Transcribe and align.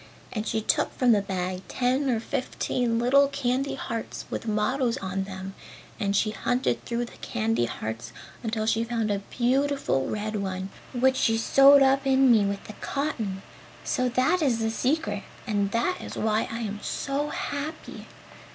And 0.33 0.47
she 0.47 0.61
took 0.61 0.97
from 0.97 1.11
the 1.11 1.21
bag 1.21 1.61
ten 1.67 2.09
or 2.09 2.19
fifteen 2.19 2.97
little 2.97 3.27
candy 3.27 3.75
hearts 3.75 4.25
with 4.31 4.47
mottos 4.47 4.97
on 4.97 5.25
them 5.25 5.53
and 5.99 6.15
she 6.15 6.31
hunted 6.31 6.83
through 6.83 7.05
the 7.05 7.17
candy 7.21 7.65
hearts 7.65 8.11
until 8.41 8.65
she 8.65 8.83
found 8.83 9.11
a 9.11 9.19
beautiful 9.29 10.07
red 10.07 10.37
one 10.37 10.69
which 10.91 11.17
she 11.17 11.37
sewed 11.37 11.83
up 11.83 12.07
in 12.07 12.31
me 12.31 12.43
with 12.45 12.63
the 12.63 12.73
cotton! 12.81 13.43
So 13.83 14.09
that 14.09 14.41
is 14.41 14.57
the 14.57 14.71
secret, 14.71 15.21
and 15.45 15.69
that 15.69 15.99
is 16.01 16.15
why 16.17 16.49
I 16.51 16.61
am 16.61 16.79
so 16.81 17.27
happy! 17.29 18.07